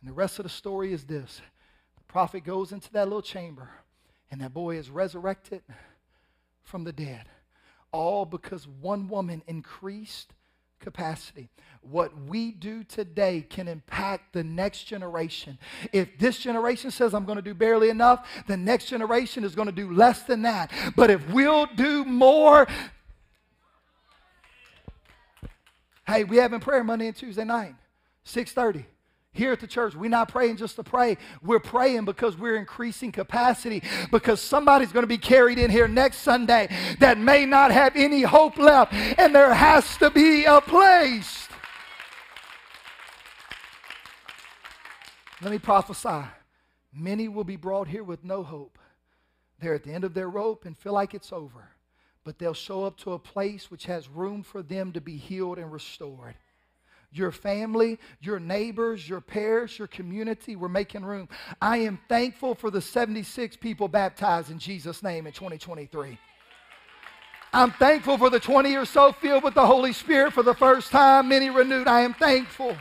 [0.01, 1.41] And the rest of the story is this
[1.95, 3.69] the prophet goes into that little chamber,
[4.29, 5.61] and that boy is resurrected
[6.63, 7.25] from the dead.
[7.91, 10.33] All because one woman increased
[10.79, 11.49] capacity.
[11.81, 15.59] What we do today can impact the next generation.
[15.91, 19.67] If this generation says, I'm going to do barely enough, the next generation is going
[19.67, 20.71] to do less than that.
[20.95, 22.67] But if we'll do more,
[26.07, 27.75] hey, we having prayer Monday and Tuesday night,
[28.23, 28.87] 630
[29.33, 31.17] here at the church, we're not praying just to pray.
[31.41, 33.81] We're praying because we're increasing capacity.
[34.11, 36.67] Because somebody's going to be carried in here next Sunday
[36.99, 41.47] that may not have any hope left, and there has to be a place.
[45.41, 46.27] Let me prophesy.
[46.93, 48.77] Many will be brought here with no hope.
[49.59, 51.69] They're at the end of their rope and feel like it's over.
[52.25, 55.57] But they'll show up to a place which has room for them to be healed
[55.57, 56.35] and restored
[57.11, 60.55] your family, your neighbors, your parish, your community.
[60.55, 61.29] We're making room.
[61.61, 66.17] I am thankful for the 76 people baptized in Jesus' name in 2023.
[67.53, 70.89] I'm thankful for the 20 or so filled with the Holy Spirit for the first
[70.89, 71.87] time, many renewed.
[71.87, 72.77] I am thankful.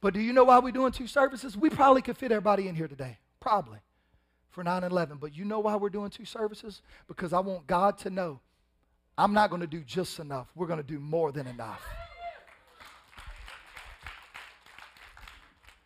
[0.00, 1.56] But do you know why we're doing two services?
[1.56, 3.18] We probably could fit everybody in here today.
[3.38, 3.78] Probably
[4.50, 5.18] for 9 11.
[5.18, 6.82] But you know why we're doing two services?
[7.06, 8.40] Because I want God to know
[9.20, 10.48] I'm not going to do just enough.
[10.54, 11.84] We're going to do more than enough.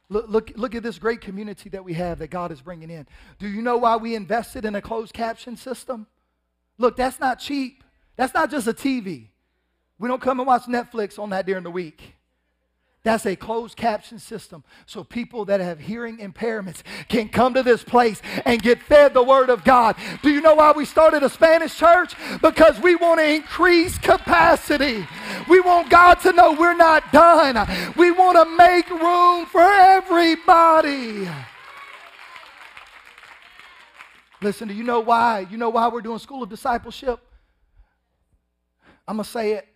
[0.09, 3.09] Look, look, look at this great community that we have that God is bringing in.
[3.41, 6.07] Do you know why we invested in a closed caption system?
[6.79, 7.83] Look, that's not cheap.
[8.15, 9.29] That's not just a TV.
[9.99, 12.15] We don't come and watch Netflix on that during the week.
[13.05, 14.65] That's a closed caption system.
[14.87, 19.23] So people that have hearing impairments can come to this place and get fed the
[19.23, 19.97] Word of God.
[20.23, 22.15] Do you know why we started a Spanish church?
[22.41, 25.07] Because we want to increase capacity.
[25.51, 27.69] We want God to know we're not done.
[27.95, 31.29] We want to make room for everybody.
[34.41, 35.47] Listen, do you know why?
[35.51, 37.21] You know why we're doing School of Discipleship?
[39.07, 39.69] I'm going to say it.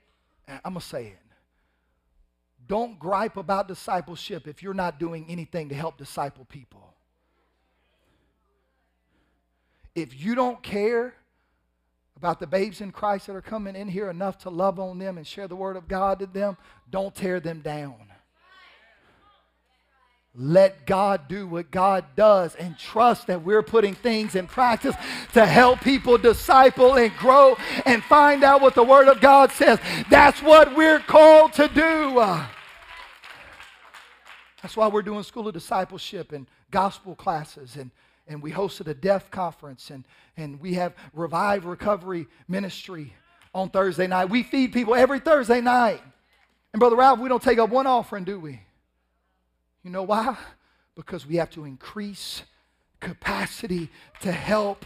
[0.49, 1.28] I'm going to say it.
[2.69, 6.95] Don't gripe about discipleship if you're not doing anything to help disciple people.
[9.95, 11.15] If you don't care
[12.17, 15.17] about the babes in Christ that are coming in here enough to love on them
[15.19, 16.57] and share the word of God to them,
[16.91, 17.95] don't tear them down.
[20.35, 24.95] Let God do what God does and trust that we're putting things in practice
[25.33, 29.81] to help people disciple and grow and find out what the Word of God says.
[30.11, 32.21] That's what we're called to do.
[34.69, 37.91] That's why we're doing School of Discipleship and gospel classes and
[38.27, 40.05] and we hosted a deaf conference and,
[40.37, 43.15] and we have revive recovery ministry
[43.55, 44.27] on thursday night.
[44.27, 46.03] We feed people every thursday night.
[46.75, 48.61] And brother ralph we don't take up one offering do we?
[49.83, 50.37] You know why?
[50.95, 52.43] Because we have to increase
[53.01, 53.89] capacity
[54.21, 54.85] to help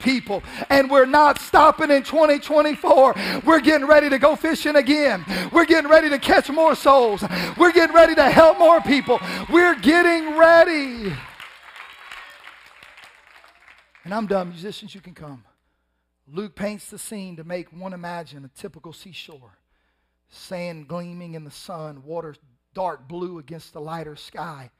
[0.00, 0.42] people.
[0.68, 3.14] And we're not stopping in 2024.
[3.44, 5.24] We're getting ready to go fishing again.
[5.52, 7.22] We're getting ready to catch more souls.
[7.56, 9.20] We're getting ready to help more people.
[9.50, 11.12] We're getting ready.
[14.04, 14.48] And I'm done.
[14.48, 15.44] Musicians, you can come.
[16.26, 19.58] Luke paints the scene to make one imagine a typical seashore.
[20.28, 22.34] Sand gleaming in the sun, water
[22.72, 24.70] dark blue against the lighter sky.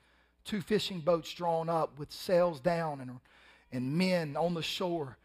[0.44, 3.20] Two fishing boats drawn up with sails down and,
[3.72, 5.16] and men on the shore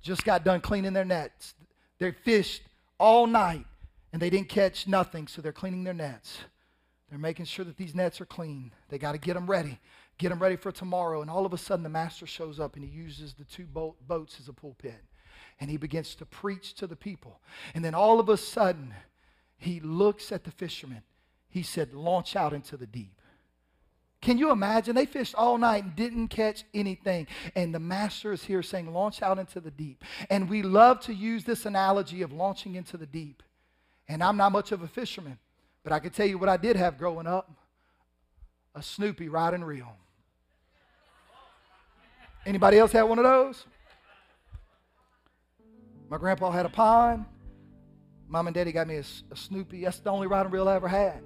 [0.00, 1.54] just got done cleaning their nets.
[1.98, 2.62] They fished
[2.98, 3.66] all night
[4.12, 6.38] and they didn't catch nothing, so they're cleaning their nets.
[7.08, 8.72] They're making sure that these nets are clean.
[8.88, 9.78] They got to get them ready,
[10.18, 11.20] get them ready for tomorrow.
[11.20, 13.96] And all of a sudden, the master shows up and he uses the two boat,
[14.06, 15.04] boats as a pulpit.
[15.60, 17.40] And he begins to preach to the people.
[17.74, 18.94] And then all of a sudden,
[19.56, 21.02] he looks at the fishermen
[21.52, 23.20] he said, launch out into the deep.
[24.22, 24.94] Can you imagine?
[24.94, 27.26] They fished all night and didn't catch anything.
[27.56, 30.04] And the master is here saying, launch out into the deep.
[30.30, 33.42] And we love to use this analogy of launching into the deep.
[34.08, 35.38] And I'm not much of a fisherman,
[35.82, 37.50] but I can tell you what I did have growing up
[38.74, 39.92] a Snoopy rod and reel.
[42.46, 43.66] Anybody else have one of those?
[46.08, 47.24] My grandpa had a pond.
[48.28, 49.82] Mom and daddy got me a, a Snoopy.
[49.84, 51.22] That's the only rod and reel I ever had.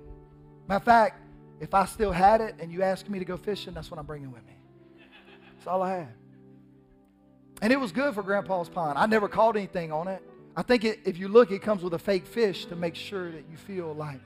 [0.66, 1.20] Matter of fact,
[1.60, 4.06] if I still had it and you asked me to go fishing, that's what I'm
[4.06, 4.56] bringing with me.
[5.56, 6.14] That's all I had.
[7.62, 8.98] And it was good for Grandpa's pond.
[8.98, 10.22] I never caught anything on it.
[10.54, 13.30] I think it, if you look, it comes with a fake fish to make sure
[13.30, 14.20] that you feel like.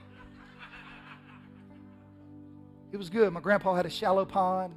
[2.92, 3.32] It was good.
[3.32, 4.74] My grandpa had a shallow pond.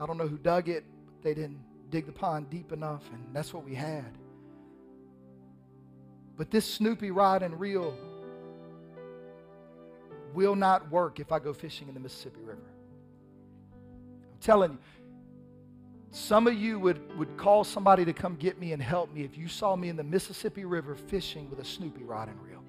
[0.00, 1.58] I don't know who dug it, but they didn't
[1.90, 4.12] dig the pond deep enough, and that's what we had.
[6.36, 7.96] But this Snoopy rod and reel
[10.36, 12.60] will not work if I go fishing in the Mississippi River.
[13.72, 14.78] I'm telling you,
[16.10, 19.36] some of you would, would call somebody to come get me and help me if
[19.36, 22.62] you saw me in the Mississippi River fishing with a Snoopy rod and reel.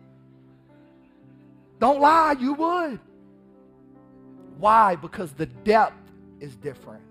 [1.79, 2.99] Don't lie, you would.
[4.57, 4.95] Why?
[4.95, 7.03] Because the depth is different.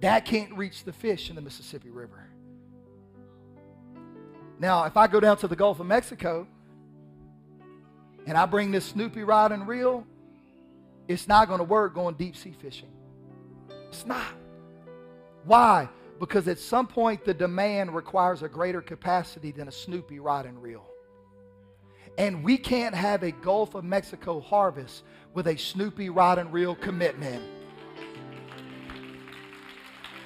[0.00, 2.28] That can't reach the fish in the Mississippi River.
[4.58, 6.46] Now, if I go down to the Gulf of Mexico
[8.26, 10.04] and I bring this Snoopy rod and reel,
[11.08, 12.90] it's not going to work going deep sea fishing.
[13.88, 14.26] It's not.
[15.44, 15.88] Why?
[16.18, 20.60] Because at some point the demand requires a greater capacity than a Snoopy rod and
[20.60, 20.84] reel.
[22.18, 26.74] And we can't have a Gulf of Mexico harvest with a Snoopy rod and reel
[26.74, 27.42] commitment.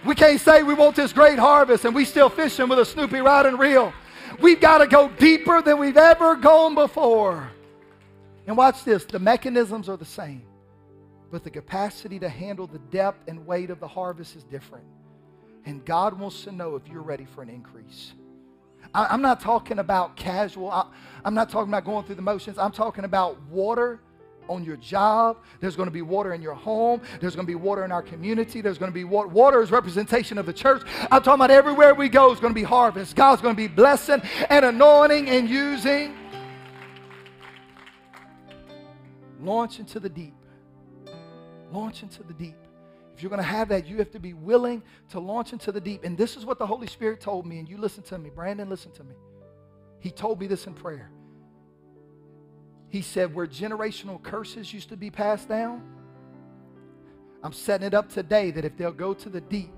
[0.06, 3.20] We can't say we want this great harvest and we still fishing with a Snoopy
[3.20, 3.92] rod and reel.
[4.40, 7.50] We've got to go deeper than we've ever gone before.
[8.46, 10.42] And watch this the mechanisms are the same,
[11.30, 14.84] but the capacity to handle the depth and weight of the harvest is different.
[15.66, 18.12] And God wants to know if you're ready for an increase.
[18.94, 20.86] I, am not talking about casual, I,
[21.24, 22.58] I'm not talking about going through the motions.
[22.58, 24.00] I'm talking about water
[24.48, 25.38] on your job.
[25.60, 27.00] There's going to be water in your home.
[27.20, 28.60] There's going to be water in our community.
[28.60, 29.28] There's going to be water.
[29.28, 30.82] Water is representation of the church.
[31.10, 33.14] I'm talking about everywhere we go is going to be harvest.
[33.14, 36.16] God's going to be blessing and anointing and using.
[39.42, 40.34] Launch into the deep.
[41.72, 42.56] Launch into the deep.
[43.14, 45.80] If you're going to have that, you have to be willing to launch into the
[45.80, 46.04] deep.
[46.04, 48.30] And this is what the Holy Spirit told me, and you listen to me.
[48.30, 49.14] Brandon, listen to me.
[49.98, 51.10] He told me this in prayer.
[52.88, 55.82] He said, where generational curses used to be passed down,
[57.42, 59.70] I'm setting it up today that if they'll go to the deep,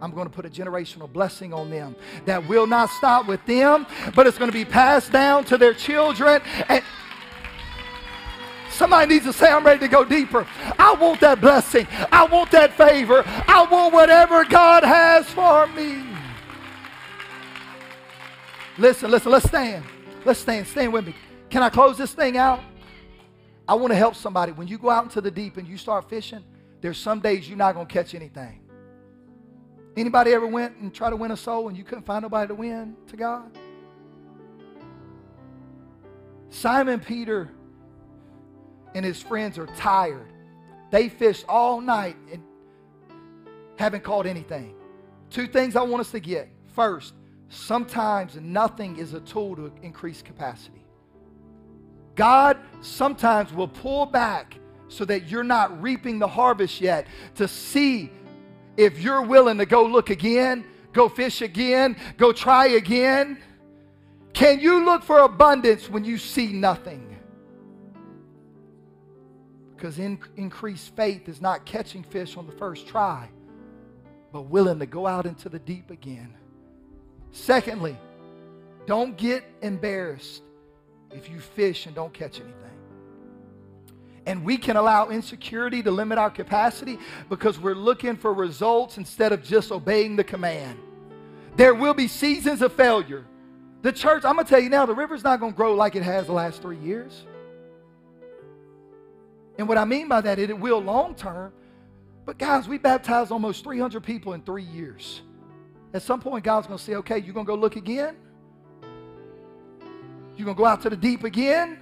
[0.00, 1.94] I'm going to put a generational blessing on them
[2.26, 3.86] that will not stop with them,
[4.16, 6.42] but it's going to be passed down to their children.
[6.68, 6.82] And
[8.72, 10.46] somebody needs to say, I'm ready to go deeper.
[10.78, 11.86] I want that blessing.
[12.10, 13.22] I want that favor.
[13.26, 16.04] I want whatever God has for me.
[18.78, 19.84] Listen, listen, let's stand.
[20.24, 20.66] Let's stand.
[20.66, 21.14] Stand with me.
[21.50, 22.60] Can I close this thing out?
[23.68, 24.52] I want to help somebody.
[24.52, 26.44] When you go out into the deep and you start fishing,
[26.80, 28.60] there's some days you're not going to catch anything.
[29.96, 32.54] Anybody ever went and tried to win a soul and you couldn't find nobody to
[32.54, 33.50] win to God?
[36.48, 37.50] Simon Peter
[38.94, 40.32] and his friends are tired.
[40.90, 42.42] They fished all night and
[43.76, 44.74] haven't caught anything.
[45.30, 46.48] Two things I want us to get.
[46.74, 47.14] First,
[47.48, 50.84] sometimes nothing is a tool to increase capacity.
[52.14, 58.10] God sometimes will pull back so that you're not reaping the harvest yet to see
[58.76, 63.38] if you're willing to go look again, go fish again, go try again,
[64.32, 67.11] can you look for abundance when you see nothing?
[69.74, 73.28] Because in, increased faith is not catching fish on the first try,
[74.32, 76.34] but willing to go out into the deep again.
[77.32, 77.96] Secondly,
[78.86, 80.42] don't get embarrassed
[81.10, 82.56] if you fish and don't catch anything.
[84.26, 86.98] And we can allow insecurity to limit our capacity
[87.28, 90.78] because we're looking for results instead of just obeying the command.
[91.56, 93.24] There will be seasons of failure.
[93.82, 95.96] The church, I'm going to tell you now, the river's not going to grow like
[95.96, 97.24] it has the last three years.
[99.58, 101.52] And what I mean by that, it will long term.
[102.24, 105.22] But guys, we baptized almost 300 people in three years.
[105.92, 108.16] At some point, God's going to say, okay, you're going to go look again?
[110.36, 111.78] You're going to go out to the deep again?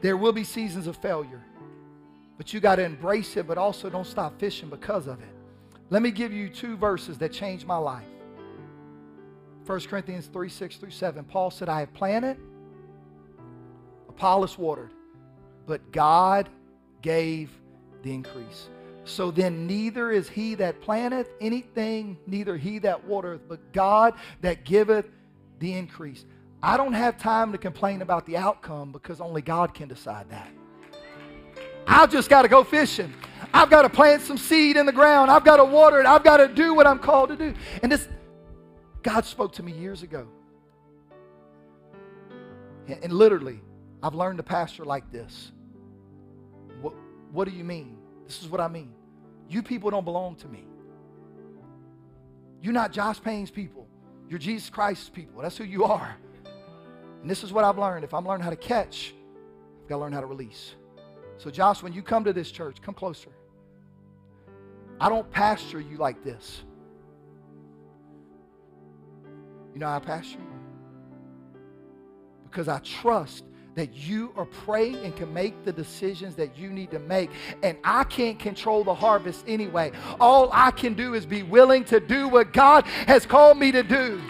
[0.00, 1.44] There will be seasons of failure,
[2.36, 5.28] but you got to embrace it, but also don't stop fishing because of it.
[5.90, 8.06] Let me give you two verses that changed my life.
[9.66, 11.24] 1 Corinthians 3 6 through 7.
[11.24, 12.38] Paul said, I have planted,
[14.22, 14.92] Apollos watered,
[15.66, 16.48] but God
[17.00, 17.50] gave
[18.04, 18.68] the increase.
[19.02, 24.62] So then, neither is he that planteth anything, neither he that watereth, but God that
[24.62, 25.10] giveth
[25.58, 26.24] the increase.
[26.62, 30.48] I don't have time to complain about the outcome because only God can decide that.
[31.88, 33.12] I've just got to go fishing.
[33.52, 35.32] I've got to plant some seed in the ground.
[35.32, 36.06] I've got to water it.
[36.06, 37.54] I've got to do what I'm called to do.
[37.82, 38.06] And this,
[39.02, 40.28] God spoke to me years ago.
[42.86, 43.58] And literally,
[44.02, 45.52] I've learned to pastor like this.
[46.80, 46.94] What,
[47.30, 47.96] what do you mean?
[48.26, 48.92] This is what I mean.
[49.48, 50.64] You people don't belong to me.
[52.60, 53.86] You're not Josh Payne's people.
[54.28, 55.42] You're Jesus Christ's people.
[55.42, 56.16] That's who you are.
[57.20, 58.04] And this is what I've learned.
[58.04, 59.14] If I'm learning how to catch,
[59.82, 60.74] I've got to learn how to release.
[61.38, 63.30] So, Josh, when you come to this church, come closer.
[65.00, 66.62] I don't pasture you like this.
[69.74, 71.60] You know how I pasture you?
[72.44, 73.44] Because I trust
[73.74, 77.30] that you are praying and can make the decisions that you need to make.
[77.62, 79.92] And I can't control the harvest anyway.
[80.20, 83.82] All I can do is be willing to do what God has called me to
[83.82, 84.20] do.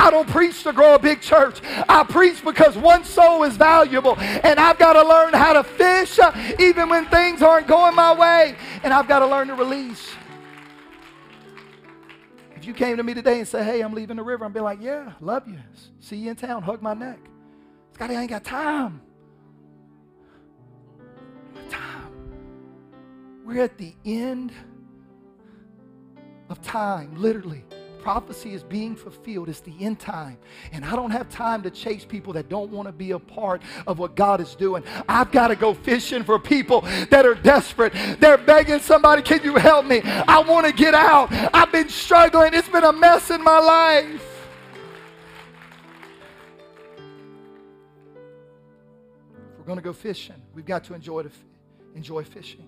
[0.00, 1.60] I don't preach to grow a big church.
[1.88, 4.16] I preach because one soul is valuable.
[4.18, 8.14] And I've got to learn how to fish uh, even when things aren't going my
[8.14, 8.56] way.
[8.84, 10.08] And I've got to learn to release.
[12.54, 14.60] If you came to me today and say, hey, I'm leaving the river, I'd be
[14.60, 15.58] like, yeah, love you.
[15.98, 16.62] See you in town.
[16.62, 17.18] Hug my neck.
[17.98, 19.00] Scotty, I ain't got time.
[21.68, 22.12] Time.
[23.44, 24.52] We're at the end
[26.48, 27.64] of time, literally
[27.98, 29.48] prophecy is being fulfilled.
[29.48, 30.38] It's the end time.
[30.72, 33.60] And I don't have time to chase people that don't want to be a part
[33.86, 34.82] of what God is doing.
[35.08, 37.92] I've got to go fishing for people that are desperate.
[38.20, 40.00] They're begging somebody, can you help me?
[40.02, 41.28] I want to get out.
[41.52, 42.54] I've been struggling.
[42.54, 44.37] It's been a mess in my life.
[49.68, 51.30] Going to go fishing, we've got to enjoy, the,
[51.94, 52.66] enjoy fishing.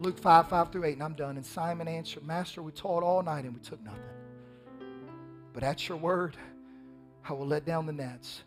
[0.00, 1.36] Luke 5, 5 through 8, and I'm done.
[1.36, 4.00] And Simon answered, Master, we taught all night and we took nothing.
[5.52, 6.36] But at your word,
[7.28, 8.42] I will let down the nets.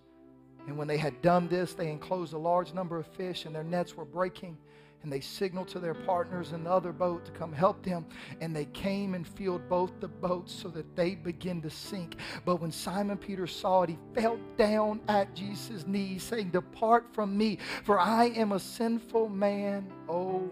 [0.68, 3.64] And when they had done this, they enclosed a large number of fish, and their
[3.64, 4.58] nets were breaking.
[5.04, 8.06] And they signaled to their partners in the other boat to come help them.
[8.42, 12.16] And they came and filled both the boats so that they began to sink.
[12.46, 17.38] But when Simon Peter saw it, he fell down at Jesus' knees, saying, Depart from
[17.38, 20.50] me, for I am a sinful man, oh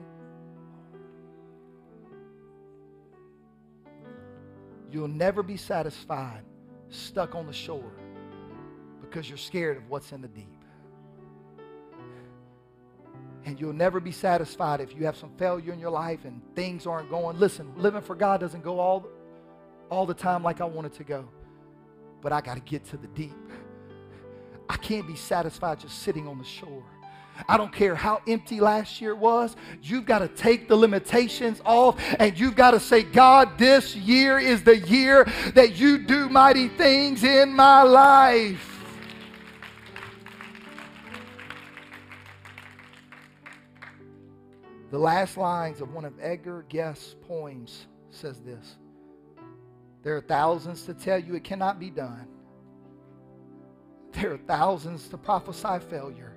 [4.91, 6.43] You'll never be satisfied
[6.89, 7.93] stuck on the shore
[8.99, 10.50] because you're scared of what's in the deep.
[13.45, 16.85] And you'll never be satisfied if you have some failure in your life and things
[16.85, 17.39] aren't going.
[17.39, 19.07] Listen, living for God doesn't go all,
[19.89, 21.27] all the time like I want it to go.
[22.21, 23.33] But I got to get to the deep.
[24.69, 26.83] I can't be satisfied just sitting on the shore.
[27.47, 29.55] I don't care how empty last year was.
[29.81, 34.39] You've got to take the limitations off and you've got to say, God, this year
[34.39, 35.25] is the year
[35.55, 38.70] that you do mighty things in my life.
[44.91, 48.75] The last lines of one of Edgar Guest's poems says this.
[50.03, 52.27] There are thousands to tell you it cannot be done.
[54.11, 56.33] There are thousands to prophesy failure.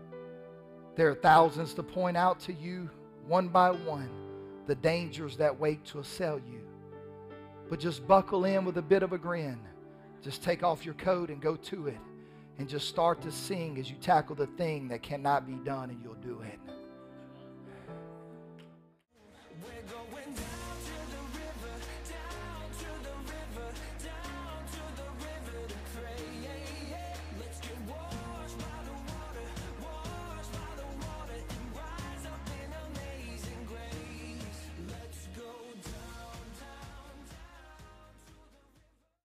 [0.95, 2.89] There are thousands to point out to you
[3.27, 4.09] one by one
[4.67, 6.61] the dangers that wait to assail you.
[7.69, 9.59] But just buckle in with a bit of a grin.
[10.23, 11.99] Just take off your coat and go to it.
[12.59, 16.01] And just start to sing as you tackle the thing that cannot be done, and
[16.03, 16.74] you'll do it
[19.65, 19.94] we're going.